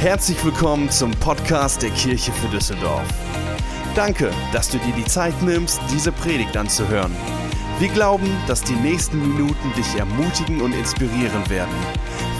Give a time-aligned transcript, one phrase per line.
[0.00, 3.06] Herzlich willkommen zum Podcast der Kirche für Düsseldorf.
[3.94, 7.14] Danke, dass du dir die Zeit nimmst, diese Predigt anzuhören.
[7.78, 11.74] Wir glauben, dass die nächsten Minuten dich ermutigen und inspirieren werden.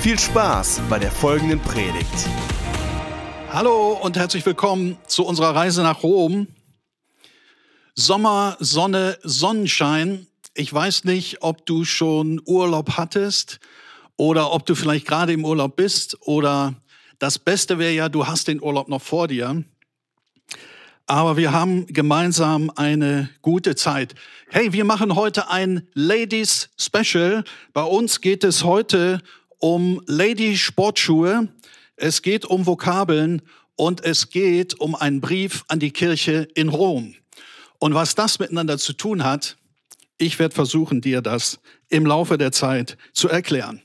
[0.01, 2.11] Viel Spaß bei der folgenden Predigt.
[3.51, 6.47] Hallo und herzlich willkommen zu unserer Reise nach Rom.
[7.95, 10.27] Sommer, Sonne, Sonnenschein.
[10.55, 13.61] Ich weiß nicht, ob du schon Urlaub hattest
[14.17, 16.75] oder ob du vielleicht gerade im Urlaub bist oder
[17.21, 19.63] das Beste wäre ja, du hast den Urlaub noch vor dir.
[21.07, 24.15] Aber wir haben gemeinsam eine gute Zeit.
[24.49, 27.45] Hey, wir machen heute ein Ladies Special.
[27.75, 29.21] Bei uns geht es heute
[29.59, 31.49] um Lady Sportschuhe.
[31.97, 33.43] Es geht um Vokabeln
[33.77, 37.15] und es geht um einen Brief an die Kirche in Rom.
[37.79, 39.59] Und was das miteinander zu tun hat,
[40.17, 43.83] ich werde versuchen, dir das im Laufe der Zeit zu erklären.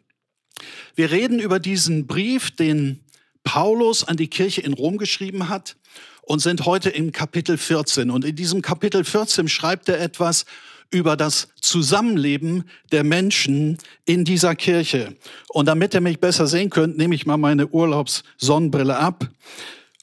[0.95, 3.04] Wir reden über diesen Brief, den
[3.45, 5.77] Paulus an die Kirche in Rom geschrieben hat
[6.23, 8.11] und sind heute im Kapitel 14.
[8.11, 10.45] Und in diesem Kapitel 14 schreibt er etwas
[10.91, 15.15] über das Zusammenleben der Menschen in dieser Kirche.
[15.49, 19.29] Und damit ihr mich besser sehen könnt, nehme ich mal meine Urlaubssonnenbrille ab.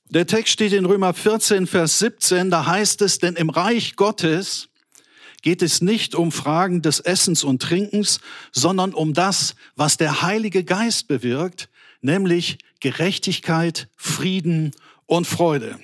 [0.08, 4.68] Der Text steht in Römer 14, Vers 17, da heißt es, denn im Reich Gottes
[5.40, 8.20] geht es nicht um Fragen des Essens und Trinkens,
[8.52, 11.68] sondern um das, was der Heilige Geist bewirkt,
[12.00, 14.72] nämlich Gerechtigkeit, Frieden
[15.06, 15.78] und Freude.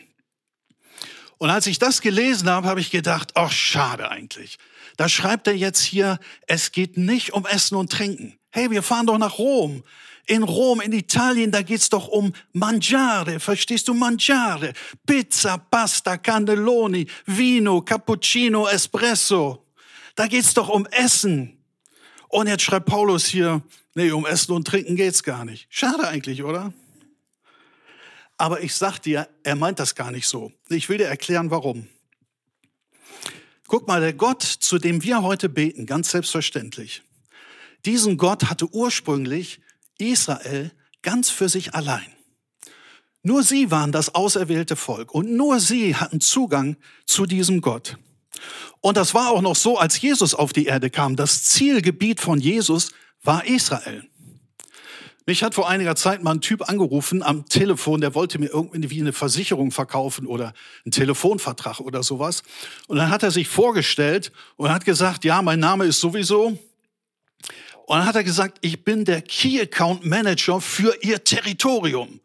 [1.39, 4.59] Und als ich das gelesen habe, habe ich gedacht, ach, schade eigentlich.
[4.97, 8.37] Da schreibt er jetzt hier, es geht nicht um Essen und Trinken.
[8.51, 9.85] Hey, wir fahren doch nach Rom.
[10.27, 13.39] In Rom, in Italien, da geht's doch um Mangiare.
[13.39, 13.95] Verstehst du?
[13.95, 14.73] Mangiare.
[15.07, 19.65] Pizza, Pasta, Cannelloni, Vino, Cappuccino, Espresso.
[20.17, 21.63] Da geht's doch um Essen.
[22.27, 23.63] Und jetzt schreibt Paulus hier,
[23.95, 25.69] nee, um Essen und Trinken geht's gar nicht.
[25.71, 26.73] Schade eigentlich, oder?
[28.39, 30.53] Aber ich sag dir, er meint das gar nicht so.
[30.69, 31.89] Ich will dir erklären, warum.
[33.67, 37.03] Guck mal, der Gott, zu dem wir heute beten, ganz selbstverständlich,
[37.85, 39.61] diesen Gott hatte ursprünglich
[39.99, 42.07] Israel ganz für sich allein.
[43.23, 47.99] Nur sie waren das auserwählte Volk und nur sie hatten Zugang zu diesem Gott.
[48.81, 51.17] Und das war auch noch so, als Jesus auf die Erde kam.
[51.17, 52.93] Das Zielgebiet von Jesus
[53.23, 54.09] war Israel.
[55.29, 58.99] Mich hat vor einiger Zeit mal ein Typ angerufen am Telefon, der wollte mir irgendwie
[58.99, 60.55] eine Versicherung verkaufen oder
[60.87, 62.43] einen Telefonvertrag oder sowas.
[62.87, 66.59] Und dann hat er sich vorgestellt und hat gesagt, ja, mein Name ist sowieso und
[67.91, 72.21] dann hat er gesagt, ich bin der Key Account Manager für Ihr Territorium.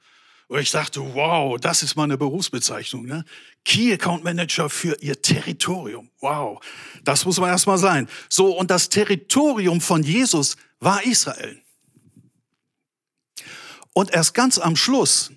[0.47, 3.05] Und ich dachte, wow, das ist mal eine Berufsbezeichnung.
[3.05, 3.25] Ne?
[3.65, 6.09] Key Account Manager für Ihr Territorium.
[6.21, 6.61] Wow,
[7.03, 8.07] das muss man erst mal sein.
[8.29, 11.62] So, und das Territorium von Jesus war Israel.
[13.93, 15.31] Und erst ganz am Schluss,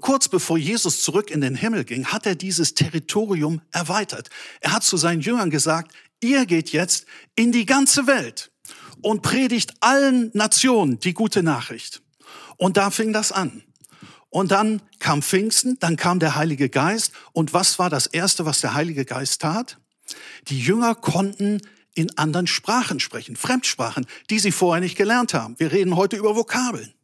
[0.00, 4.30] kurz bevor Jesus zurück in den Himmel ging, hat er dieses Territorium erweitert.
[4.60, 8.52] Er hat zu seinen Jüngern gesagt, ihr geht jetzt in die ganze Welt
[9.02, 12.02] und predigt allen Nationen die gute Nachricht.
[12.56, 13.62] Und da fing das an.
[14.28, 17.12] Und dann kam Pfingsten, dann kam der Heilige Geist.
[17.32, 19.78] Und was war das Erste, was der Heilige Geist tat?
[20.48, 21.60] Die Jünger konnten
[21.94, 25.58] in anderen Sprachen sprechen, Fremdsprachen, die sie vorher nicht gelernt haben.
[25.58, 26.94] Wir reden heute über Vokabeln.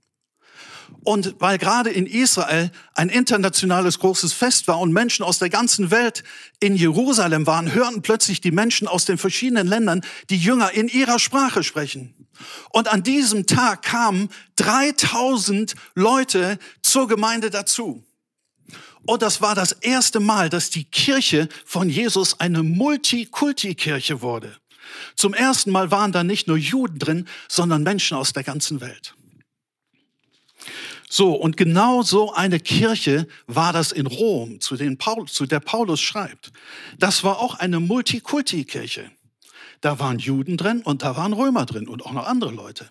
[1.02, 5.90] Und weil gerade in Israel ein internationales großes Fest war und Menschen aus der ganzen
[5.90, 6.24] Welt
[6.60, 11.18] in Jerusalem waren, hörten plötzlich die Menschen aus den verschiedenen Ländern die Jünger in ihrer
[11.18, 12.14] Sprache sprechen.
[12.70, 18.04] Und an diesem Tag kamen 3000 Leute zur Gemeinde dazu.
[19.06, 24.56] Und das war das erste Mal, dass die Kirche von Jesus eine Multikulti-Kirche wurde.
[25.14, 29.14] Zum ersten Mal waren da nicht nur Juden drin, sondern Menschen aus der ganzen Welt.
[31.08, 36.00] So, und genau so eine Kirche war das in Rom, zu, Paul, zu der Paulus
[36.00, 36.52] schreibt.
[36.98, 39.10] Das war auch eine Multikulti-Kirche.
[39.80, 42.90] Da waren Juden drin und da waren Römer drin und auch noch andere Leute.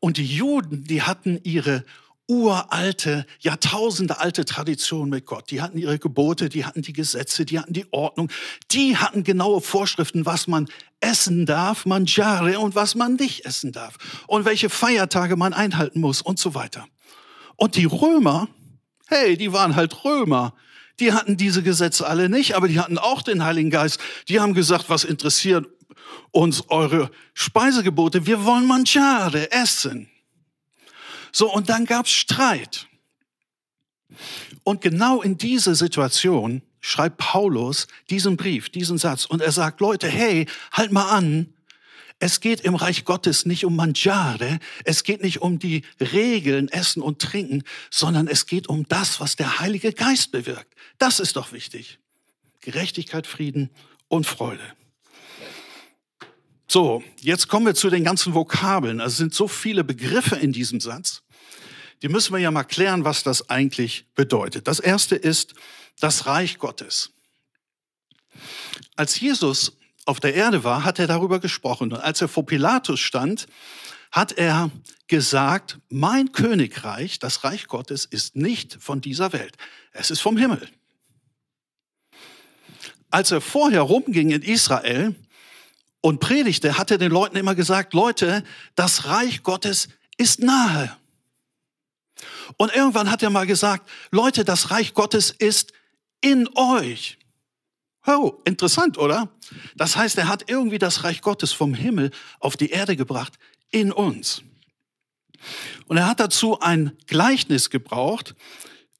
[0.00, 1.84] Und die Juden, die hatten ihre
[2.28, 5.50] uralte, Jahrtausende alte Tradition mit Gott.
[5.50, 8.30] Die hatten ihre Gebote, die hatten die Gesetze, die hatten die Ordnung,
[8.70, 10.68] die hatten genaue Vorschriften, was man
[11.00, 13.96] essen darf, mangiare und was man nicht essen darf
[14.26, 16.86] und welche Feiertage man einhalten muss und so weiter.
[17.56, 18.48] Und die Römer,
[19.08, 20.54] hey, die waren halt Römer.
[21.00, 24.00] Die hatten diese Gesetze alle nicht, aber die hatten auch den Heiligen Geist.
[24.28, 25.66] Die haben gesagt, was interessiert
[26.30, 28.26] uns eure Speisegebote?
[28.26, 30.10] Wir wollen mangiare, essen.
[31.32, 32.86] So, und dann gab's Streit.
[34.64, 39.24] Und genau in diese Situation schreibt Paulus diesen Brief, diesen Satz.
[39.24, 41.52] Und er sagt, Leute, hey, halt mal an.
[42.20, 47.00] Es geht im Reich Gottes nicht um Mangiare, es geht nicht um die Regeln, Essen
[47.00, 50.74] und Trinken, sondern es geht um das, was der Heilige Geist bewirkt.
[50.98, 52.00] Das ist doch wichtig.
[52.60, 53.70] Gerechtigkeit, Frieden
[54.08, 54.64] und Freude.
[56.70, 59.00] So, jetzt kommen wir zu den ganzen Vokabeln.
[59.00, 61.22] Also es sind so viele Begriffe in diesem Satz.
[62.02, 64.68] Die müssen wir ja mal klären, was das eigentlich bedeutet.
[64.68, 65.54] Das erste ist
[65.98, 67.10] das Reich Gottes.
[68.96, 71.90] Als Jesus auf der Erde war, hat er darüber gesprochen.
[71.90, 73.46] Und als er vor Pilatus stand,
[74.12, 74.70] hat er
[75.06, 79.56] gesagt, mein Königreich, das Reich Gottes, ist nicht von dieser Welt.
[79.92, 80.68] Es ist vom Himmel.
[83.10, 85.14] Als er vorher rumging in Israel,
[86.08, 88.42] und predigte, hat er den Leuten immer gesagt, Leute,
[88.74, 90.96] das Reich Gottes ist nahe.
[92.56, 95.74] Und irgendwann hat er mal gesagt, Leute, das Reich Gottes ist
[96.22, 97.18] in euch.
[98.06, 99.28] Oh, interessant, oder?
[99.76, 103.34] Das heißt, er hat irgendwie das Reich Gottes vom Himmel auf die Erde gebracht,
[103.70, 104.42] in uns.
[105.88, 108.34] Und er hat dazu ein Gleichnis gebraucht.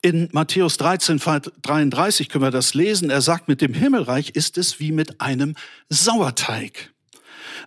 [0.02, 1.18] In Matthäus 13,
[1.62, 3.08] 33 können wir das lesen.
[3.08, 5.56] Er sagt, mit dem Himmelreich ist es wie mit einem
[5.88, 6.92] Sauerteig.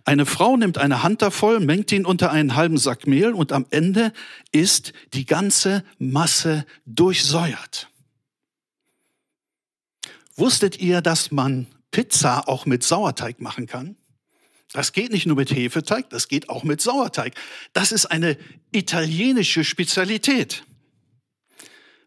[0.03, 3.65] Eine Frau nimmt eine Hand voll, mengt ihn unter einen halben Sack Mehl und am
[3.69, 4.13] Ende
[4.51, 7.89] ist die ganze Masse durchsäuert.
[10.35, 13.95] Wusstet ihr, dass man Pizza auch mit Sauerteig machen kann?
[14.73, 17.35] Das geht nicht nur mit Hefeteig, das geht auch mit Sauerteig.
[17.73, 18.37] Das ist eine
[18.71, 20.63] italienische Spezialität.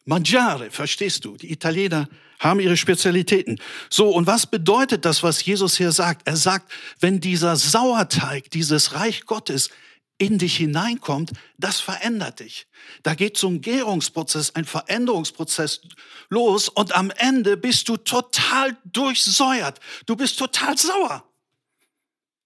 [0.06, 1.36] Mangiare, verstehst du?
[1.36, 2.08] Die Italiener
[2.44, 3.58] haben ihre Spezialitäten.
[3.88, 6.28] So, und was bedeutet das, was Jesus hier sagt?
[6.28, 6.70] Er sagt,
[7.00, 9.70] wenn dieser Sauerteig, dieses Reich Gottes
[10.18, 12.66] in dich hineinkommt, das verändert dich.
[13.02, 15.80] Da geht so ein Gärungsprozess, ein Veränderungsprozess
[16.28, 19.80] los und am Ende bist du total durchsäuert.
[20.06, 21.24] Du bist total sauer.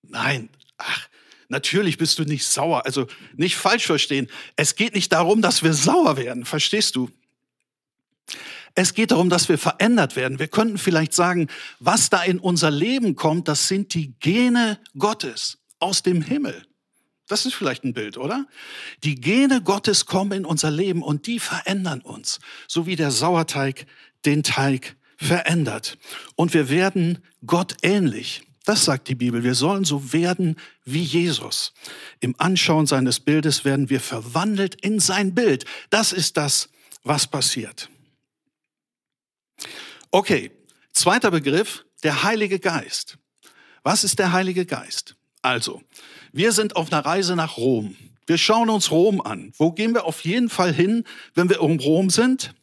[0.03, 0.49] Nein,
[0.79, 1.09] ach,
[1.49, 2.87] natürlich bist du nicht sauer.
[2.87, 4.29] Also nicht falsch verstehen.
[4.57, 6.45] Es geht nicht darum, dass wir sauer werden.
[6.45, 7.11] Verstehst du?
[8.81, 10.39] Es geht darum, dass wir verändert werden.
[10.39, 11.49] Wir könnten vielleicht sagen,
[11.81, 16.65] was da in unser Leben kommt, das sind die Gene Gottes aus dem Himmel.
[17.27, 18.47] Das ist vielleicht ein Bild, oder?
[19.03, 22.39] Die Gene Gottes kommen in unser Leben und die verändern uns,
[22.69, 23.85] so wie der Sauerteig
[24.25, 25.99] den Teig verändert.
[26.37, 28.43] Und wir werden Gott ähnlich.
[28.65, 29.43] Das sagt die Bibel.
[29.43, 30.55] Wir sollen so werden
[30.85, 31.73] wie Jesus.
[32.21, 35.65] Im Anschauen seines Bildes werden wir verwandelt in sein Bild.
[35.91, 36.69] Das ist das,
[37.03, 37.89] was passiert.
[40.11, 40.51] Okay,
[40.93, 43.19] zweiter Begriff, der Heilige Geist.
[43.83, 45.17] Was ist der Heilige Geist?
[45.43, 45.83] Also,
[46.33, 47.95] wir sind auf einer Reise nach Rom.
[48.27, 49.53] Wir schauen uns Rom an.
[49.59, 52.55] Wo gehen wir auf jeden Fall hin, wenn wir um Rom sind?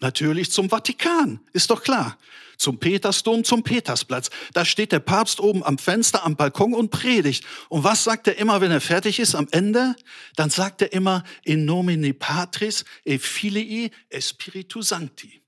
[0.00, 2.18] Natürlich zum Vatikan, ist doch klar.
[2.56, 4.30] Zum Petersdom, zum Petersplatz.
[4.52, 7.44] Da steht der Papst oben am Fenster, am Balkon und predigt.
[7.68, 9.94] Und was sagt er immer, wenn er fertig ist am Ende?
[10.36, 15.39] Dann sagt er immer, in nomine Patris e Filii e Spiritu Sancti.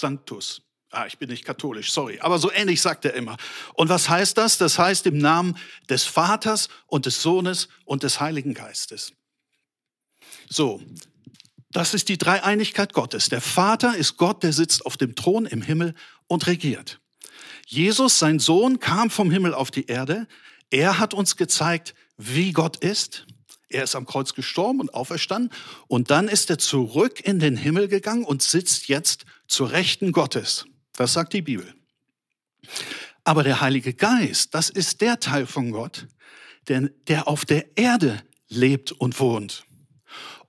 [0.00, 0.62] Sanctus.
[0.90, 2.18] Ah, ich bin nicht katholisch, sorry.
[2.20, 3.36] Aber so ähnlich sagt er immer.
[3.74, 4.58] Und was heißt das?
[4.58, 5.56] Das heißt im Namen
[5.88, 9.12] des Vaters und des Sohnes und des Heiligen Geistes.
[10.48, 10.82] So,
[11.70, 13.28] das ist die Dreieinigkeit Gottes.
[13.28, 15.94] Der Vater ist Gott, der sitzt auf dem Thron im Himmel
[16.26, 17.00] und regiert.
[17.66, 20.26] Jesus, sein Sohn, kam vom Himmel auf die Erde.
[20.70, 23.26] Er hat uns gezeigt, wie Gott ist.
[23.70, 25.52] Er ist am Kreuz gestorben und auferstanden.
[25.86, 30.66] Und dann ist er zurück in den Himmel gegangen und sitzt jetzt zur Rechten Gottes.
[30.96, 31.72] Das sagt die Bibel.
[33.24, 36.08] Aber der Heilige Geist, das ist der Teil von Gott,
[36.68, 39.64] der, der auf der Erde lebt und wohnt.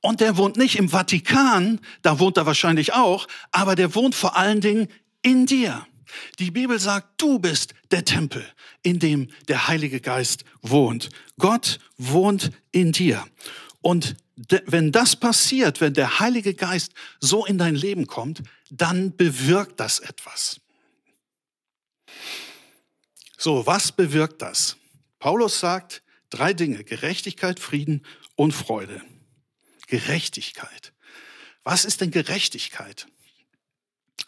[0.01, 4.35] Und der wohnt nicht im Vatikan, da wohnt er wahrscheinlich auch, aber der wohnt vor
[4.35, 4.87] allen Dingen
[5.21, 5.85] in dir.
[6.39, 8.45] Die Bibel sagt, du bist der Tempel,
[8.83, 11.09] in dem der Heilige Geist wohnt.
[11.37, 13.25] Gott wohnt in dir.
[13.81, 14.15] Und
[14.65, 19.99] wenn das passiert, wenn der Heilige Geist so in dein Leben kommt, dann bewirkt das
[19.99, 20.61] etwas.
[23.37, 24.77] So, was bewirkt das?
[25.19, 29.01] Paulus sagt drei Dinge, Gerechtigkeit, Frieden und Freude.
[29.87, 30.93] Gerechtigkeit.
[31.63, 33.07] Was ist denn Gerechtigkeit?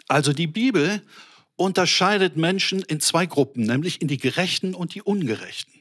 [0.07, 1.01] Also die Bibel
[1.55, 5.73] unterscheidet Menschen in zwei Gruppen, nämlich in die Gerechten und die Ungerechten.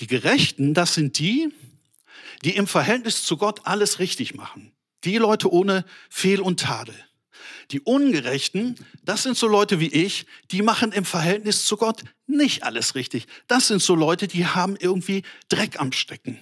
[0.00, 1.52] Die Gerechten, das sind die,
[2.44, 4.72] die im Verhältnis zu Gott alles richtig machen.
[5.04, 6.94] Die Leute ohne Fehl und Tadel.
[7.70, 12.62] Die Ungerechten, das sind so Leute wie ich, die machen im Verhältnis zu Gott nicht
[12.62, 13.26] alles richtig.
[13.46, 16.38] Das sind so Leute, die haben irgendwie Dreck am Stecken.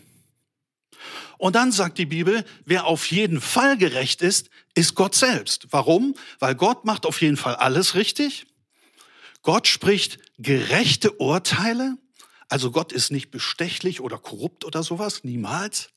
[1.38, 5.66] Und dann sagt die Bibel, wer auf jeden Fall gerecht ist, ist Gott selbst.
[5.70, 6.14] Warum?
[6.38, 8.46] Weil Gott macht auf jeden Fall alles richtig.
[9.42, 11.96] Gott spricht gerechte Urteile
[12.48, 15.88] Also Gott ist nicht bestechlich oder korrupt oder sowas, niemals.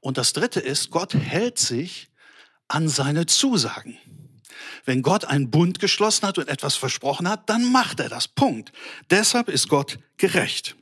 [0.00, 2.08] Und das Dritte ist, Gott hält sich
[2.66, 3.98] an seine Zusagen.
[4.84, 8.26] Wenn Gott einen Bund geschlossen hat und etwas versprochen hat, dann macht er das.
[8.26, 8.72] Punkt.
[9.10, 10.76] Deshalb ist Gott gerecht.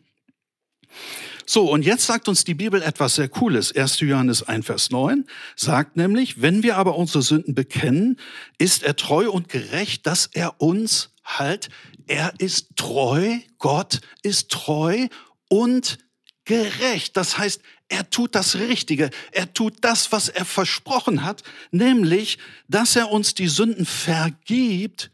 [1.53, 3.75] So, und jetzt sagt uns die Bibel etwas sehr Cooles.
[3.75, 3.99] 1.
[3.99, 5.27] Johannes 1, Vers 9
[5.57, 8.21] sagt nämlich, wenn wir aber unsere Sünden bekennen,
[8.59, 11.69] ist er treu und gerecht, dass er uns halt,
[12.07, 15.09] er ist treu, Gott ist treu
[15.49, 15.99] und
[16.45, 17.17] gerecht.
[17.17, 19.11] Das heißt, er tut das Richtige.
[19.33, 21.43] Er tut das, was er versprochen hat,
[21.73, 22.39] nämlich,
[22.69, 25.11] dass er uns die Sünden vergibt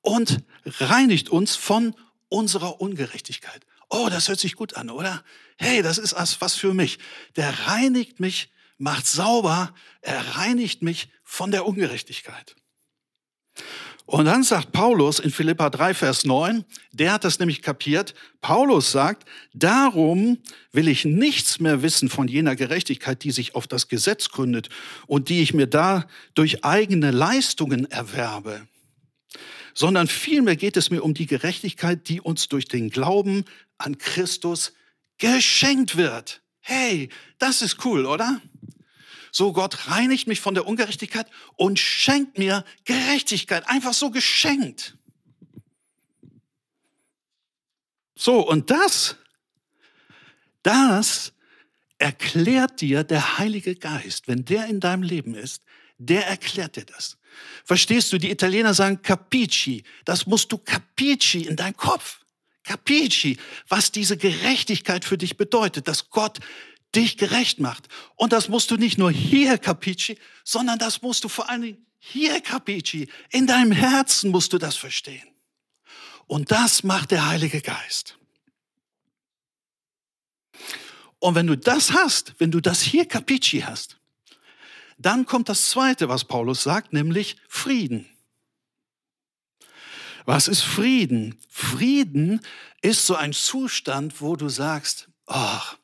[0.00, 1.94] und reinigt uns von
[2.28, 3.64] unserer Ungerechtigkeit.
[3.90, 5.22] Oh, das hört sich gut an, oder?
[5.58, 6.98] Hey, das ist was für mich.
[7.36, 12.54] Der reinigt mich, macht sauber, er reinigt mich von der Ungerechtigkeit.
[14.06, 18.90] Und dann sagt Paulus in Philippa 3, Vers 9, der hat das nämlich kapiert, Paulus
[18.90, 20.38] sagt, darum
[20.72, 24.70] will ich nichts mehr wissen von jener Gerechtigkeit, die sich auf das Gesetz gründet
[25.08, 28.66] und die ich mir da durch eigene Leistungen erwerbe,
[29.74, 33.44] sondern vielmehr geht es mir um die Gerechtigkeit, die uns durch den Glauben
[33.76, 34.72] an Christus
[35.18, 36.42] geschenkt wird.
[36.60, 37.08] Hey,
[37.38, 38.40] das ist cool, oder?
[39.30, 43.68] So Gott reinigt mich von der Ungerechtigkeit und schenkt mir Gerechtigkeit.
[43.68, 44.96] Einfach so geschenkt.
[48.16, 49.16] So, und das,
[50.62, 51.32] das
[51.98, 54.26] erklärt dir der Heilige Geist.
[54.26, 55.62] Wenn der in deinem Leben ist,
[55.98, 57.16] der erklärt dir das.
[57.64, 59.84] Verstehst du, die Italiener sagen capisci.
[60.04, 62.20] Das musst du capisci in deinem Kopf.
[62.68, 66.38] Capisci, was diese Gerechtigkeit für dich bedeutet, dass Gott
[66.94, 67.88] dich gerecht macht.
[68.14, 71.86] Und das musst du nicht nur hier, Capici, sondern das musst du vor allen Dingen
[71.98, 73.08] hier, Capici.
[73.30, 75.26] In deinem Herzen musst du das verstehen.
[76.26, 78.18] Und das macht der Heilige Geist.
[81.20, 83.96] Und wenn du das hast, wenn du das hier, Capici, hast,
[84.98, 88.06] dann kommt das Zweite, was Paulus sagt, nämlich Frieden.
[90.28, 91.40] Was ist Frieden?
[91.48, 92.42] Frieden
[92.82, 95.78] ist so ein Zustand, wo du sagst, ach,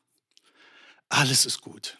[1.09, 1.97] alles ist gut.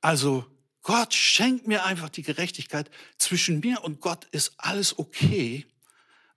[0.00, 0.44] Also
[0.82, 2.90] Gott schenkt mir einfach die Gerechtigkeit.
[3.16, 5.66] Zwischen mir und Gott ist alles okay.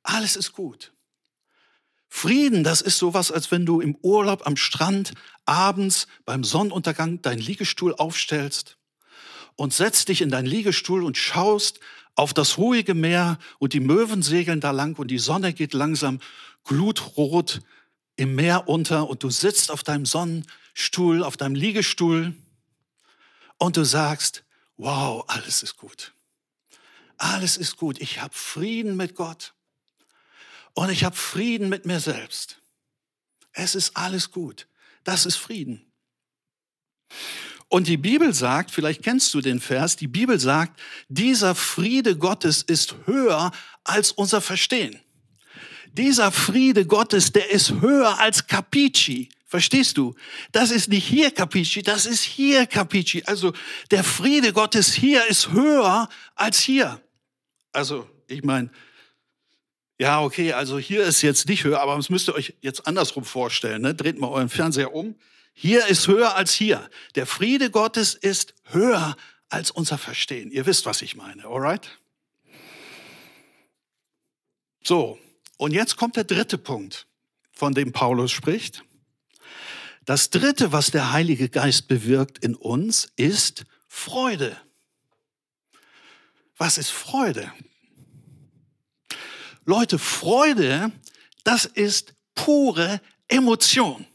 [0.03, 0.93] Alles ist gut.
[2.07, 7.41] Frieden, das ist sowas, als wenn du im Urlaub am Strand abends beim Sonnenuntergang deinen
[7.41, 8.77] Liegestuhl aufstellst
[9.55, 11.79] und setzt dich in deinen Liegestuhl und schaust
[12.21, 16.19] auf das ruhige Meer und die Möwen segeln da lang und die Sonne geht langsam
[16.63, 17.61] glutrot
[18.15, 22.35] im Meer unter und du sitzt auf deinem Sonnenstuhl, auf deinem Liegestuhl
[23.57, 24.43] und du sagst,
[24.77, 26.13] wow, alles ist gut.
[27.17, 27.99] Alles ist gut.
[27.99, 29.55] Ich habe Frieden mit Gott
[30.75, 32.61] und ich habe Frieden mit mir selbst.
[33.51, 34.67] Es ist alles gut.
[35.03, 35.91] Das ist Frieden.
[37.71, 42.63] Und die Bibel sagt, vielleicht kennst du den Vers, die Bibel sagt, dieser Friede Gottes
[42.63, 43.49] ist höher
[43.85, 44.99] als unser Verstehen.
[45.93, 49.29] Dieser Friede Gottes, der ist höher als Capici.
[49.45, 50.13] Verstehst du?
[50.51, 53.23] Das ist nicht hier Capici, das ist hier Capici.
[53.25, 53.53] Also
[53.89, 57.01] der Friede Gottes hier ist höher als hier.
[57.71, 58.69] Also ich meine,
[59.97, 63.23] ja, okay, also hier ist jetzt nicht höher, aber das müsst ihr euch jetzt andersrum
[63.23, 63.81] vorstellen.
[63.81, 63.95] Ne?
[63.95, 65.15] Dreht mal euren Fernseher um.
[65.53, 66.89] Hier ist höher als hier.
[67.15, 69.15] Der Friede Gottes ist höher
[69.49, 70.51] als unser Verstehen.
[70.51, 71.99] Ihr wisst, was ich meine, alright?
[74.83, 75.19] So,
[75.57, 77.05] und jetzt kommt der dritte Punkt,
[77.51, 78.83] von dem Paulus spricht.
[80.05, 84.59] Das dritte, was der Heilige Geist bewirkt in uns, ist Freude.
[86.57, 87.51] Was ist Freude?
[89.65, 90.91] Leute, Freude,
[91.43, 94.07] das ist pure Emotion.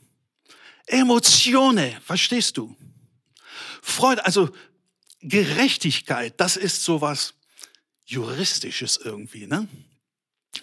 [0.87, 2.77] Emotione, verstehst du?
[3.83, 4.51] Freude, also
[5.21, 7.35] Gerechtigkeit, das ist sowas
[8.05, 9.69] Juristisches irgendwie, ne?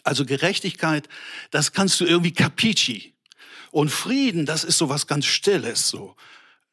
[0.03, 1.07] Also Gerechtigkeit,
[1.51, 3.13] das kannst du irgendwie capici.
[3.71, 6.15] Und Frieden, das ist so was ganz Stilles, so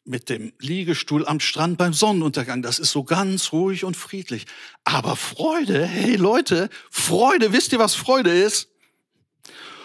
[0.04, 2.62] mit dem Liegestuhl am Strand beim Sonnenuntergang.
[2.62, 4.46] Das ist so ganz ruhig und friedlich.
[4.84, 8.68] Aber Freude, hey Leute, Freude, wisst ihr, was Freude ist?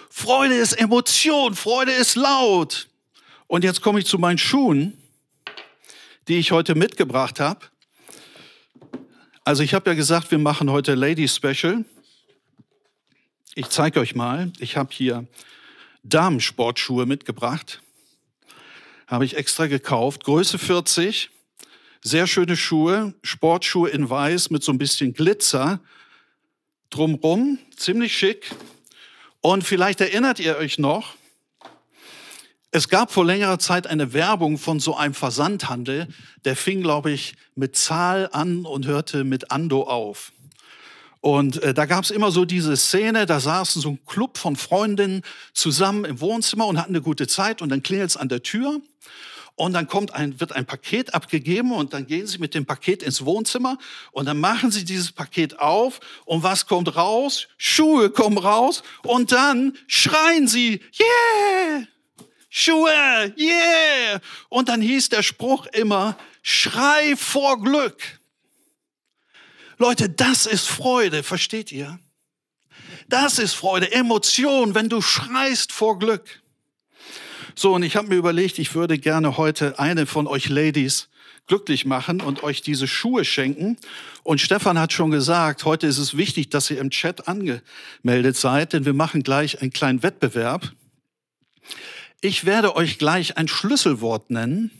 [0.09, 2.87] Freude ist Emotion, Freude ist laut.
[3.47, 4.97] Und jetzt komme ich zu meinen Schuhen,
[6.27, 7.65] die ich heute mitgebracht habe.
[9.43, 11.85] Also ich habe ja gesagt, wir machen heute Lady Special.
[13.53, 14.51] Ich zeige euch mal.
[14.59, 15.27] Ich habe hier
[16.03, 17.81] Damensportschuhe mitgebracht.
[19.07, 20.23] Habe ich extra gekauft.
[20.23, 21.29] Größe 40.
[22.01, 23.13] Sehr schöne Schuhe.
[23.21, 25.79] Sportschuhe in weiß mit so ein bisschen Glitzer
[26.89, 27.59] drumrum.
[27.77, 28.51] Ziemlich schick.
[29.41, 31.13] Und vielleicht erinnert ihr euch noch,
[32.75, 36.09] Es gab vor längerer Zeit eine Werbung von so einem Versandhandel,
[36.43, 40.33] der fing, glaube ich, mit Zahl an und hörte mit Ando auf.
[41.21, 44.57] Und äh, da gab es immer so diese Szene, da saßen so ein Club von
[44.57, 45.21] Freundinnen
[45.53, 48.81] zusammen im Wohnzimmer und hatten eine gute Zeit und dann klingelt es an der Tür
[49.55, 53.03] und dann kommt ein, wird ein Paket abgegeben und dann gehen sie mit dem Paket
[53.03, 53.77] ins Wohnzimmer
[54.11, 57.47] und dann machen sie dieses Paket auf und was kommt raus?
[57.55, 61.87] Schuhe kommen raus und dann schreien sie, yeah!
[62.57, 64.21] Schuhe, yeah!
[64.47, 68.01] Und dann hieß der Spruch immer, schrei vor Glück.
[69.77, 71.99] Leute, das ist Freude, versteht ihr?
[73.09, 76.43] Das ist Freude, Emotion, wenn du schreist vor Glück.
[77.55, 81.09] So, und ich habe mir überlegt, ich würde gerne heute eine von euch Ladies
[81.47, 83.75] glücklich machen und euch diese Schuhe schenken.
[84.23, 88.71] Und Stefan hat schon gesagt, heute ist es wichtig, dass ihr im Chat angemeldet seid,
[88.71, 90.71] denn wir machen gleich einen kleinen Wettbewerb.
[92.27, 94.71] Ich werde euch gleich ein Schlüsselwort nennen.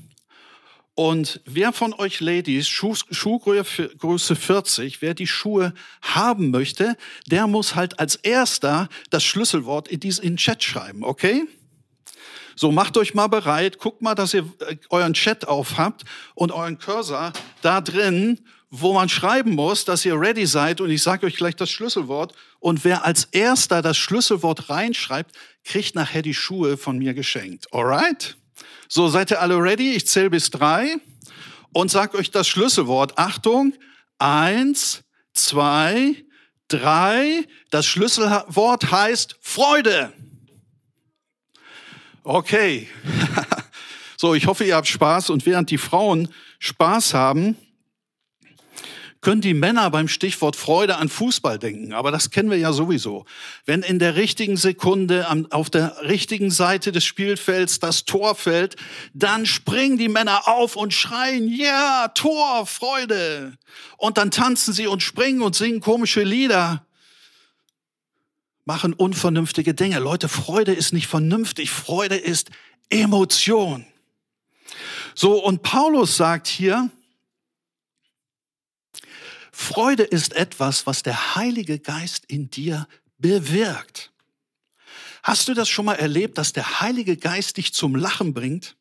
[0.96, 6.98] Und wer von euch Ladies, Schuh, Schuhgröße 40, wer die Schuhe haben möchte,
[7.28, 11.44] der muss halt als erster das Schlüsselwort in diesen Chat schreiben, okay?
[12.56, 16.52] So, macht euch mal bereit, guckt mal, dass ihr äh, euren Chat auf habt und
[16.52, 18.40] euren Cursor da drin,
[18.82, 22.34] wo man schreiben muss, dass ihr ready seid und ich sage euch gleich das Schlüsselwort
[22.60, 27.72] und wer als erster das Schlüsselwort reinschreibt, kriegt nachher die Schuhe von mir geschenkt.
[27.74, 28.38] Alright?
[28.88, 29.94] So, seid ihr alle ready?
[29.94, 30.98] Ich zähle bis drei
[31.74, 33.18] und sag euch das Schlüsselwort.
[33.18, 33.74] Achtung,
[34.18, 35.04] eins,
[35.34, 36.16] zwei,
[36.68, 37.46] drei.
[37.72, 40.14] Das Schlüsselwort heißt Freude.
[42.24, 42.90] Okay.
[44.18, 46.30] so, ich hoffe, ihr habt Spaß und während die Frauen
[46.60, 47.58] Spaß haben,
[49.26, 51.94] können die Männer beim Stichwort Freude an Fußball denken.
[51.94, 53.26] Aber das kennen wir ja sowieso.
[53.66, 58.76] Wenn in der richtigen Sekunde auf der richtigen Seite des Spielfelds das Tor fällt,
[59.16, 63.58] dann springen die Männer auf und schreien, ja, Tor, Freude.
[63.98, 66.86] Und dann tanzen sie und springen und singen komische Lieder
[68.64, 69.98] machen unvernünftige Dinge.
[69.98, 72.52] Leute, Freude ist nicht vernünftig, Freude ist
[72.92, 73.88] Emotion.
[75.16, 76.92] So, und Paulus sagt hier,
[79.58, 84.12] Freude ist etwas, was der Heilige Geist in dir bewirkt.
[85.24, 88.76] Hast du das schon mal erlebt, dass der Heilige Geist dich zum Lachen bringt?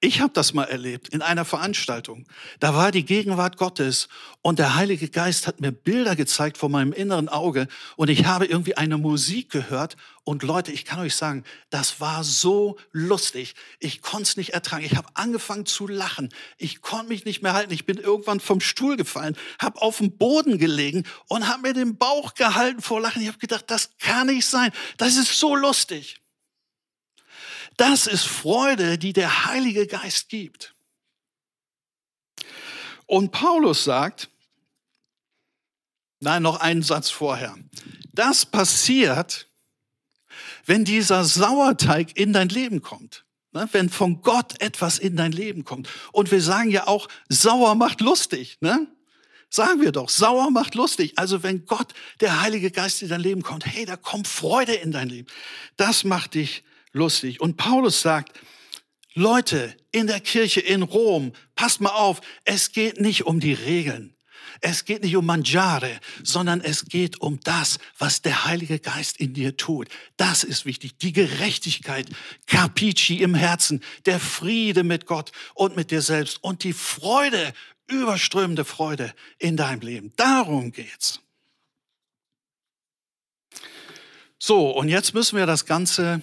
[0.00, 2.26] Ich habe das mal erlebt in einer Veranstaltung.
[2.60, 4.08] Da war die Gegenwart Gottes
[4.42, 8.46] und der Heilige Geist hat mir Bilder gezeigt vor meinem inneren Auge und ich habe
[8.46, 13.54] irgendwie eine Musik gehört und Leute, ich kann euch sagen, das war so lustig.
[13.78, 14.84] Ich konnte es nicht ertragen.
[14.84, 16.30] Ich habe angefangen zu lachen.
[16.56, 17.72] Ich konnte mich nicht mehr halten.
[17.72, 21.96] Ich bin irgendwann vom Stuhl gefallen, habe auf dem Boden gelegen und habe mir den
[21.96, 23.20] Bauch gehalten vor Lachen.
[23.20, 24.72] Ich habe gedacht, das kann nicht sein.
[24.96, 26.23] Das ist so lustig.
[27.76, 30.74] Das ist Freude, die der Heilige Geist gibt.
[33.06, 34.30] Und Paulus sagt,
[36.20, 37.54] nein, noch einen Satz vorher.
[38.12, 39.48] Das passiert,
[40.66, 43.24] wenn dieser Sauerteig in dein Leben kommt.
[43.52, 43.68] Ne?
[43.72, 45.88] Wenn von Gott etwas in dein Leben kommt.
[46.12, 48.58] Und wir sagen ja auch, sauer macht lustig.
[48.60, 48.86] Ne?
[49.50, 51.12] Sagen wir doch, sauer macht lustig.
[51.16, 54.90] Also wenn Gott, der Heilige Geist in dein Leben kommt, hey, da kommt Freude in
[54.90, 55.28] dein Leben.
[55.76, 57.40] Das macht dich lustig.
[57.40, 58.40] Und Paulus sagt,
[59.12, 64.14] Leute in der Kirche in Rom, passt mal auf, es geht nicht um die Regeln.
[64.60, 69.34] Es geht nicht um Mangiare, sondern es geht um das, was der Heilige Geist in
[69.34, 69.88] dir tut.
[70.16, 70.96] Das ist wichtig.
[70.98, 72.08] Die Gerechtigkeit,
[72.46, 77.52] Capici im Herzen, der Friede mit Gott und mit dir selbst und die Freude,
[77.88, 80.12] überströmende Freude in deinem Leben.
[80.16, 81.20] Darum geht's.
[84.38, 86.22] So, und jetzt müssen wir das Ganze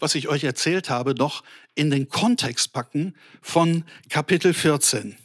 [0.00, 1.42] was ich euch erzählt habe, doch
[1.74, 5.16] in den Kontext packen von Kapitel 14.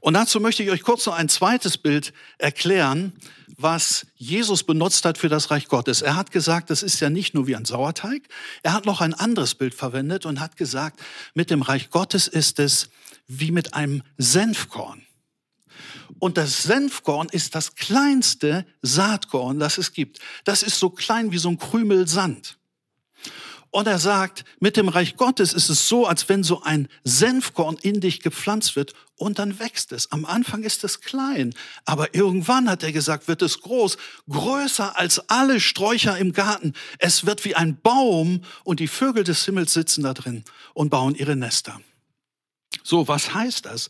[0.00, 3.12] Und dazu möchte ich euch kurz noch ein zweites Bild erklären,
[3.56, 6.02] was Jesus benutzt hat für das Reich Gottes.
[6.02, 8.22] Er hat gesagt, das ist ja nicht nur wie ein Sauerteig.
[8.62, 11.00] Er hat noch ein anderes Bild verwendet und hat gesagt,
[11.34, 12.90] mit dem Reich Gottes ist es
[13.28, 15.06] wie mit einem Senfkorn.
[16.18, 20.18] Und das Senfkorn ist das kleinste Saatkorn, das es gibt.
[20.44, 22.56] Das ist so klein wie so ein Krümel Sand.
[23.74, 27.76] Und er sagt, mit dem Reich Gottes ist es so, als wenn so ein Senfkorn
[27.82, 30.12] in dich gepflanzt wird und dann wächst es.
[30.12, 31.52] Am Anfang ist es klein,
[31.84, 33.96] aber irgendwann, hat er gesagt, wird es groß,
[34.30, 36.72] größer als alle Sträucher im Garten.
[37.00, 41.16] Es wird wie ein Baum und die Vögel des Himmels sitzen da drin und bauen
[41.16, 41.80] ihre Nester.
[42.86, 43.88] So, was heißt das?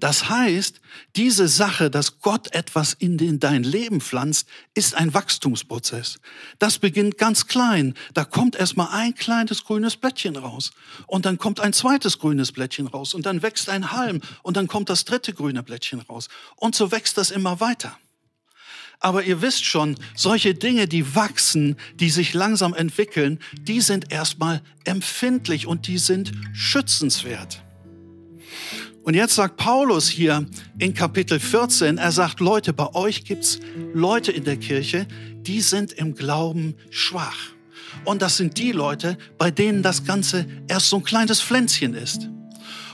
[0.00, 0.80] Das heißt,
[1.14, 6.18] diese Sache, dass Gott etwas in den, dein Leben pflanzt, ist ein Wachstumsprozess.
[6.58, 7.94] Das beginnt ganz klein.
[8.14, 10.72] Da kommt erstmal ein kleines grünes Blättchen raus.
[11.06, 13.14] Und dann kommt ein zweites grünes Blättchen raus.
[13.14, 14.20] Und dann wächst ein Halm.
[14.42, 16.28] Und dann kommt das dritte grüne Blättchen raus.
[16.56, 17.96] Und so wächst das immer weiter.
[18.98, 24.62] Aber ihr wisst schon, solche Dinge, die wachsen, die sich langsam entwickeln, die sind erstmal
[24.84, 27.62] empfindlich und die sind schützenswert.
[29.04, 30.46] Und jetzt sagt Paulus hier
[30.78, 33.58] in Kapitel 14, er sagt, Leute, bei euch gibt's
[33.92, 35.06] Leute in der Kirche,
[35.40, 37.52] die sind im Glauben schwach.
[38.04, 42.28] Und das sind die Leute, bei denen das Ganze erst so ein kleines Pflänzchen ist.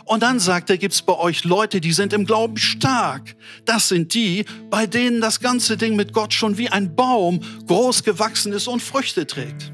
[0.07, 3.37] Und dann sagt er, gibt's bei euch Leute, die sind im Glauben stark.
[3.67, 8.03] Das sind die, bei denen das ganze Ding mit Gott schon wie ein Baum groß
[8.03, 9.73] gewachsen ist und Früchte trägt.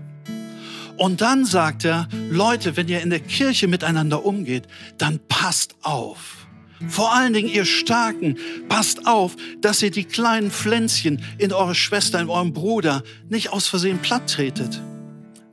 [0.97, 4.65] Und dann sagt er, Leute, wenn ihr in der Kirche miteinander umgeht,
[4.99, 6.47] dann passt auf.
[6.89, 8.37] Vor allen Dingen ihr Starken,
[8.69, 13.67] passt auf, dass ihr die kleinen Pflänzchen in eure Schwester, in eurem Bruder nicht aus
[13.67, 14.81] Versehen platt tretet.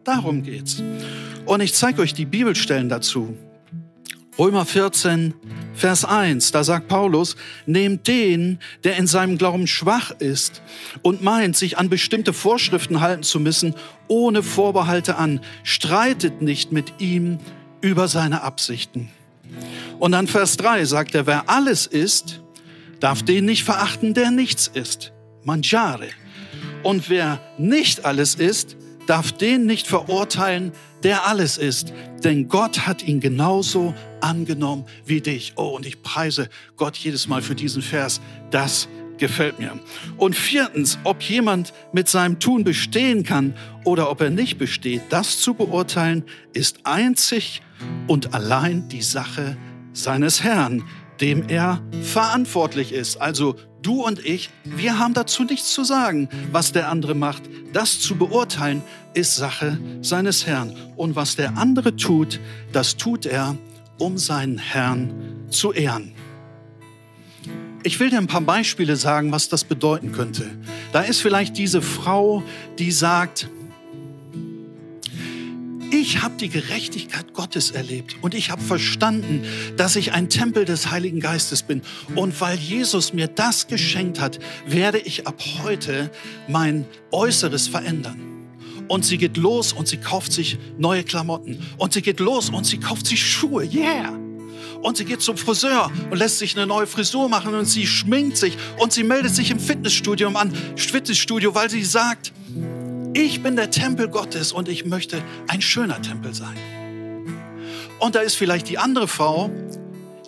[0.04, 0.82] Darum geht's.
[1.46, 3.36] Und ich zeige euch die Bibelstellen dazu.
[4.42, 5.36] Römer 14,
[5.76, 7.36] Vers 1, da sagt Paulus,
[7.68, 10.64] nehmt den, der in seinem Glauben schwach ist
[11.04, 13.76] und meint, sich an bestimmte Vorschriften halten zu müssen,
[14.08, 15.42] ohne Vorbehalte an.
[15.62, 17.38] Streitet nicht mit ihm
[17.82, 19.12] über seine Absichten.
[20.00, 22.42] Und dann Vers 3 sagt er, wer alles ist,
[23.00, 25.14] darf den nicht verachten, der nichts ist.
[25.44, 26.08] Mangiare.
[26.82, 28.76] Und wer nicht alles ist,
[29.08, 30.72] darf den nicht verurteilen,
[31.04, 31.94] der alles ist.
[32.24, 35.54] Denn Gott hat ihn genauso angenommen wie dich.
[35.56, 38.22] Oh, und ich preise Gott jedes Mal für diesen Vers.
[38.52, 38.88] Das
[39.18, 39.80] gefällt mir.
[40.18, 43.54] Und viertens, ob jemand mit seinem Tun bestehen kann
[43.86, 47.62] oder ob er nicht besteht, das zu beurteilen, ist einzig
[48.08, 49.58] und allein die Sache
[49.94, 50.84] seines Herrn,
[51.22, 53.18] dem er verantwortlich ist.
[53.18, 57.44] Also du und ich, wir haben dazu nichts zu sagen, was der andere macht.
[57.74, 58.82] Das zu beurteilen
[59.14, 60.76] ist Sache seines Herrn.
[60.96, 62.40] Und was der andere tut,
[62.72, 63.56] das tut er
[64.00, 66.14] um seinen Herrn zu ehren.
[67.84, 70.46] Ich will dir ein paar Beispiele sagen, was das bedeuten könnte.
[70.92, 72.44] Da ist vielleicht diese Frau,
[72.78, 73.50] die sagt,
[75.92, 79.44] ich habe die Gerechtigkeit Gottes erlebt und ich habe verstanden,
[79.78, 81.82] dass ich ein Tempel des Heiligen Geistes bin.
[82.16, 86.10] Und weil Jesus mir das geschenkt hat, werde ich ab heute
[86.48, 88.32] mein Äußeres verändern
[88.92, 91.66] und sie geht los und sie kauft sich neue Klamotten.
[91.78, 93.64] Und sie geht los und sie kauft sich Schuhe.
[93.64, 94.18] Yeah!
[94.82, 98.36] Und sie geht zum Friseur und lässt sich eine neue Frisur machen und sie schminkt
[98.36, 102.34] sich und sie meldet sich im Fitnessstudio an, Fitnessstudio, weil sie sagt,
[103.14, 106.56] ich bin der Tempel Gottes und ich möchte ein schöner Tempel sein.
[108.00, 109.52] Und da ist vielleicht die andere Frau,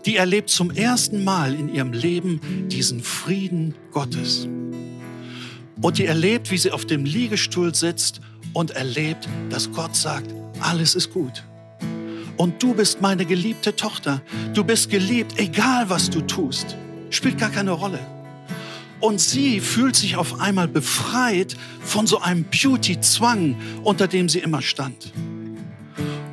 [0.05, 4.47] die erlebt zum ersten Mal in ihrem Leben diesen Frieden Gottes.
[5.81, 8.21] Und die erlebt, wie sie auf dem Liegestuhl sitzt
[8.53, 11.43] und erlebt, dass Gott sagt, alles ist gut.
[12.37, 14.21] Und du bist meine geliebte Tochter.
[14.53, 16.75] Du bist geliebt, egal was du tust.
[17.09, 17.99] Spielt gar keine Rolle.
[19.03, 24.61] Und sie fühlt sich auf einmal befreit von so einem Beauty-Zwang, unter dem sie immer
[24.61, 25.11] stand.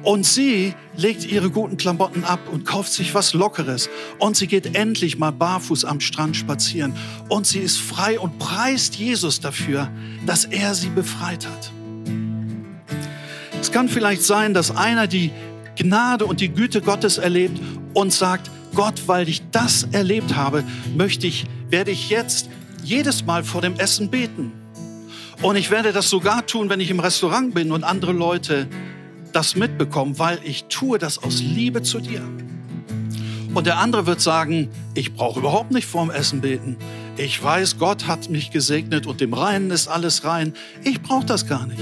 [0.05, 3.91] Und sie legt ihre guten Klamotten ab und kauft sich was Lockeres.
[4.21, 6.95] Und sie geht endlich mal barfuß am Strand spazieren.
[7.29, 9.91] Und sie ist frei und preist Jesus dafür,
[10.25, 11.73] dass er sie befreit hat.
[13.61, 15.33] Es kann vielleicht sein, dass einer die
[15.75, 17.61] Gnade und die Güte Gottes erlebt
[17.95, 20.63] und sagt, Gott, weil ich das erlebt habe,
[20.97, 22.49] möchte ich, werde ich jetzt
[22.83, 24.53] jedes Mal vor dem Essen beten.
[25.43, 28.69] Und ich werde das sogar tun, wenn ich im Restaurant bin und andere Leute
[29.33, 32.23] das mitbekommen, weil ich tue das aus Liebe zu dir.
[33.55, 36.77] Und der andere wird sagen, ich brauche überhaupt nicht vorm Essen beten.
[37.17, 40.55] Ich weiß, Gott hat mich gesegnet und dem Reinen ist alles rein.
[40.85, 41.81] Ich brauche das gar nicht.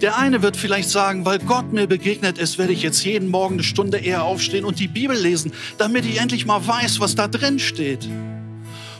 [0.00, 3.54] Der eine wird vielleicht sagen, weil Gott mir begegnet ist, werde ich jetzt jeden Morgen
[3.54, 7.28] eine Stunde eher aufstehen und die Bibel lesen, damit ich endlich mal weiß, was da
[7.28, 8.08] drin steht.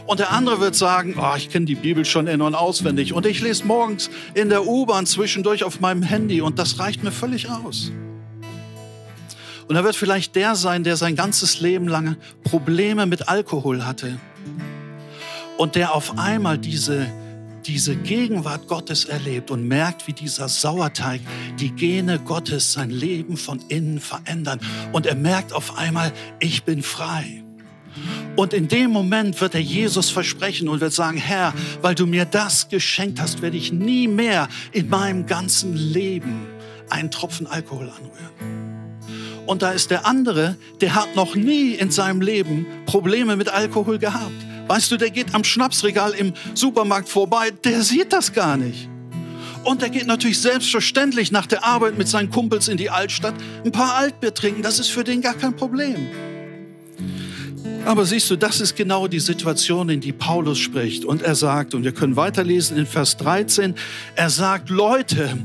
[0.09, 3.27] Und der andere wird sagen, oh, ich kenne die Bibel schon in- und auswendig und
[3.27, 7.51] ich lese morgens in der U-Bahn zwischendurch auf meinem Handy und das reicht mir völlig
[7.51, 7.93] aus.
[9.69, 14.19] Und er wird vielleicht der sein, der sein ganzes Leben lang Probleme mit Alkohol hatte
[15.59, 17.07] und der auf einmal diese
[17.67, 21.21] diese Gegenwart Gottes erlebt und merkt, wie dieser Sauerteig
[21.61, 24.59] die Gene Gottes sein Leben von innen verändern.
[24.93, 27.45] Und er merkt auf einmal, ich bin frei.
[28.39, 32.25] Und in dem Moment wird er Jesus versprechen und wird sagen, Herr, weil du mir
[32.25, 36.47] das geschenkt hast, werde ich nie mehr in meinem ganzen Leben
[36.89, 39.43] einen Tropfen Alkohol anrühren.
[39.45, 43.99] Und da ist der andere, der hat noch nie in seinem Leben Probleme mit Alkohol
[43.99, 44.47] gehabt.
[44.69, 48.89] Weißt du, der geht am Schnapsregal im Supermarkt vorbei, der sieht das gar nicht.
[49.65, 53.73] Und er geht natürlich selbstverständlich nach der Arbeit mit seinen Kumpels in die Altstadt ein
[53.73, 54.63] paar Altbier trinken.
[54.63, 56.28] Das ist für den gar kein Problem.
[57.89, 61.07] Aber siehst du, das ist genau die Situation, in die Paulus spricht.
[61.07, 63.75] Und er sagt, und wir können weiterlesen in Vers 13,
[64.15, 65.39] er sagt, Leute,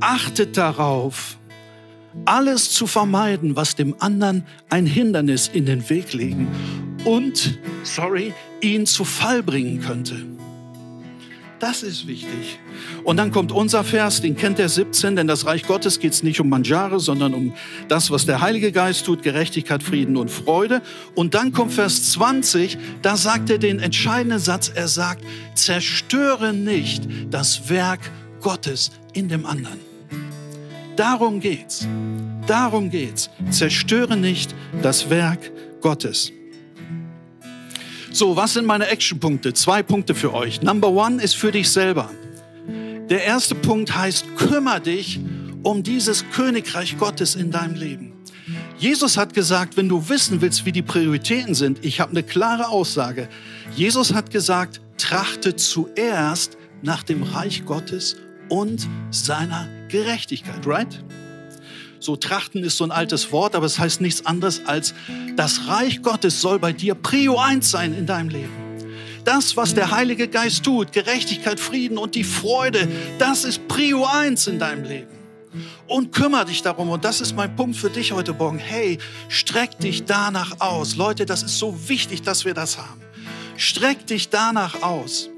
[0.00, 1.36] achtet darauf,
[2.24, 6.48] alles zu vermeiden, was dem anderen ein Hindernis in den Weg legen
[7.04, 8.32] und, sorry,
[8.62, 10.16] ihn zu Fall bringen könnte.
[11.60, 12.58] Das ist wichtig.
[13.04, 16.22] Und dann kommt unser Vers, den kennt der 17, denn das Reich Gottes geht es
[16.22, 17.52] nicht um Manjare, sondern um
[17.86, 20.80] das, was der Heilige Geist tut, Gerechtigkeit, Frieden und Freude.
[21.14, 25.22] Und dann kommt Vers 20, da sagt er den entscheidenden Satz, er sagt,
[25.54, 29.80] zerstöre nicht das Werk Gottes in dem anderen.
[30.96, 31.86] Darum geht's.
[32.46, 33.28] Darum geht's.
[33.50, 36.32] Zerstöre nicht das Werk Gottes.
[38.12, 39.54] So, was sind meine Actionpunkte?
[39.54, 40.62] Zwei Punkte für euch.
[40.62, 42.10] Number one ist für dich selber.
[43.08, 45.20] Der erste Punkt heißt, kümmere dich
[45.62, 48.12] um dieses Königreich Gottes in deinem Leben.
[48.78, 52.68] Jesus hat gesagt, wenn du wissen willst, wie die Prioritäten sind, ich habe eine klare
[52.68, 53.28] Aussage.
[53.76, 58.16] Jesus hat gesagt, trachte zuerst nach dem Reich Gottes
[58.48, 61.04] und seiner Gerechtigkeit, right?
[62.00, 64.94] So trachten ist so ein altes Wort, aber es heißt nichts anderes als,
[65.36, 68.70] das Reich Gottes soll bei dir Prio 1 sein in deinem Leben.
[69.24, 74.46] Das, was der Heilige Geist tut, Gerechtigkeit, Frieden und die Freude, das ist Prio 1
[74.46, 75.20] in deinem Leben.
[75.86, 76.88] Und kümmere dich darum.
[76.88, 78.58] Und das ist mein Punkt für dich heute Morgen.
[78.58, 80.96] Hey, streck dich danach aus.
[80.96, 83.00] Leute, das ist so wichtig, dass wir das haben.
[83.56, 85.28] Streck dich danach aus.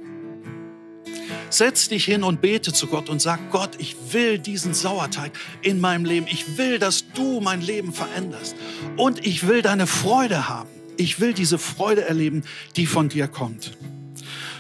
[1.53, 5.81] Setz dich hin und bete zu Gott und sag, Gott, ich will diesen Sauerteig in
[5.81, 6.27] meinem Leben.
[6.31, 8.57] Ich will, dass du mein Leben veränderst.
[8.97, 10.71] Und ich will deine Freude haben.
[10.97, 12.43] Ich will diese Freude erleben,
[12.77, 13.77] die von dir kommt.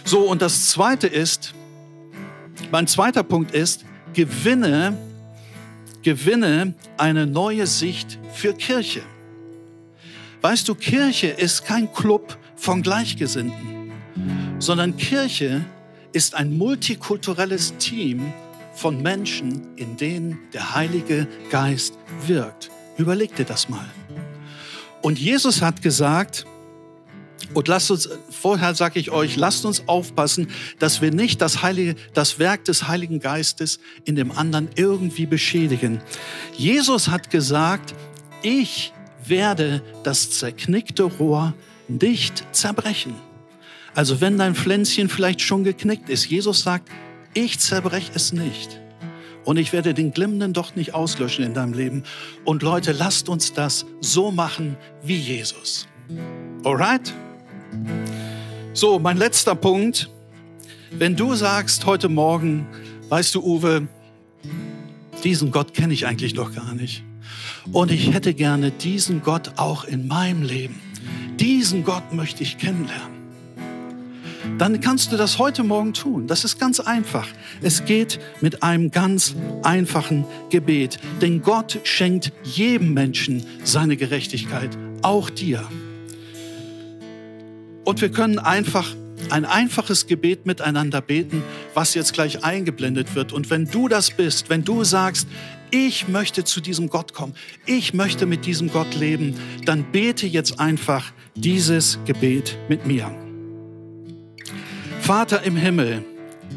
[0.05, 1.55] So, und das zweite ist,
[2.71, 4.95] mein zweiter Punkt ist, gewinne,
[6.03, 9.01] gewinne eine neue Sicht für Kirche.
[10.43, 13.93] Weißt du, Kirche ist kein Club von Gleichgesinnten,
[14.59, 15.65] sondern Kirche
[16.13, 18.33] ist ein multikulturelles Team
[18.75, 21.95] von Menschen, in denen der Heilige Geist
[22.27, 22.71] wirkt.
[22.97, 23.89] Überleg dir das mal.
[25.03, 26.47] Und Jesus hat gesagt,
[27.55, 30.49] und lasst uns, vorher sage ich euch, lasst uns aufpassen,
[30.79, 36.01] dass wir nicht das, Heilige, das Werk des Heiligen Geistes in dem anderen irgendwie beschädigen.
[36.57, 37.95] Jesus hat gesagt,
[38.43, 38.93] ich
[39.27, 41.53] werde das zerknickte Rohr
[41.89, 43.15] nicht zerbrechen.
[43.95, 46.89] Also wenn dein Pflänzchen vielleicht schon geknickt ist, Jesus sagt,
[47.35, 48.81] ich zerbreche es nicht.
[49.45, 52.05] Und ich werde den glimmenden Docht nicht auslöschen in deinem Leben.
[52.45, 55.89] Und Leute, lasst uns das so machen wie Jesus.
[56.65, 57.13] Alright?
[58.73, 60.11] So, mein letzter Punkt.
[60.93, 62.67] Wenn du sagst heute Morgen,
[63.09, 63.89] weißt du, Uwe,
[65.25, 67.03] diesen Gott kenne ich eigentlich noch gar nicht.
[67.73, 70.81] Und ich hätte gerne diesen Gott auch in meinem Leben.
[71.41, 73.22] Diesen Gott möchte ich kennenlernen
[74.59, 76.27] dann kannst du das heute Morgen tun.
[76.27, 77.27] Das ist ganz einfach.
[77.61, 80.99] Es geht mit einem ganz einfachen Gebet.
[81.21, 85.65] Denn Gott schenkt jedem Menschen seine Gerechtigkeit, auch dir.
[87.85, 88.95] Und wir können einfach
[89.31, 91.43] ein einfaches Gebet miteinander beten,
[91.75, 93.33] was jetzt gleich eingeblendet wird.
[93.33, 95.27] Und wenn du das bist, wenn du sagst,
[95.71, 97.35] ich möchte zu diesem Gott kommen,
[97.67, 103.11] ich möchte mit diesem Gott leben, dann bete jetzt einfach dieses Gebet mit mir.
[105.03, 106.05] Vater im Himmel,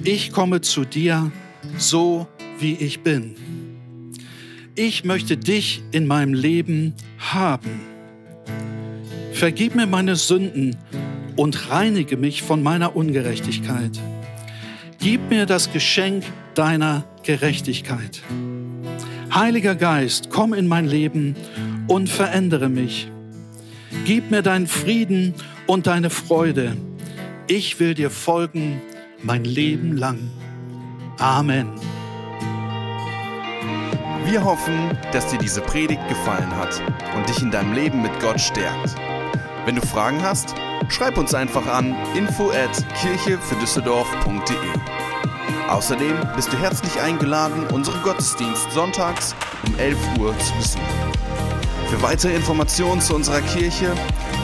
[0.03, 1.31] ich komme zu dir
[1.79, 2.27] so,
[2.59, 3.35] wie ich bin.
[4.75, 7.81] Ich möchte dich in meinem Leben haben.
[9.33, 10.77] Vergib mir meine Sünden
[11.35, 13.99] und reinige mich von meiner Ungerechtigkeit.
[14.99, 18.21] Gib mir das Geschenk deiner Gerechtigkeit.
[19.33, 21.35] Heiliger Geist, komm in mein Leben
[21.87, 23.09] und verändere mich.
[24.05, 25.33] Gib mir deinen Frieden
[25.65, 26.77] und deine Freude
[27.47, 28.81] ich will dir folgen
[29.21, 30.19] mein Leben lang.
[31.19, 31.69] Amen.
[34.25, 36.81] Wir hoffen, dass dir diese Predigt gefallen hat
[37.15, 38.95] und dich in deinem Leben mit Gott stärkt.
[39.65, 40.55] Wenn du Fragen hast,
[40.89, 44.55] schreib uns einfach an info at kirchefürdüsseldorf.de.
[45.69, 49.35] Außerdem bist du herzlich eingeladen, unseren Gottesdienst sonntags
[49.67, 50.83] um 11 Uhr zu besuchen.
[51.89, 53.91] Für weitere Informationen zu unserer Kirche